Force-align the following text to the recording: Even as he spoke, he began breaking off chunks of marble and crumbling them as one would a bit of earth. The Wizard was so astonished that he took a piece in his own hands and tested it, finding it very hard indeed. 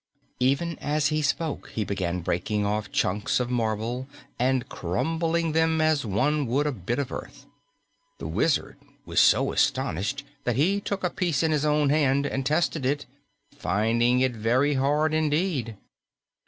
Even 0.39 0.79
as 0.79 1.09
he 1.09 1.21
spoke, 1.21 1.69
he 1.75 1.83
began 1.85 2.21
breaking 2.21 2.65
off 2.65 2.91
chunks 2.91 3.39
of 3.39 3.51
marble 3.51 4.07
and 4.39 4.67
crumbling 4.67 5.51
them 5.51 5.79
as 5.79 6.03
one 6.03 6.47
would 6.47 6.65
a 6.65 6.71
bit 6.71 6.97
of 6.97 7.11
earth. 7.11 7.45
The 8.17 8.25
Wizard 8.25 8.77
was 9.05 9.19
so 9.19 9.51
astonished 9.53 10.23
that 10.43 10.55
he 10.55 10.81
took 10.81 11.03
a 11.03 11.11
piece 11.11 11.43
in 11.43 11.51
his 11.51 11.65
own 11.65 11.91
hands 11.91 12.25
and 12.25 12.43
tested 12.43 12.83
it, 12.83 13.05
finding 13.55 14.21
it 14.21 14.31
very 14.35 14.73
hard 14.73 15.13
indeed. 15.13 15.77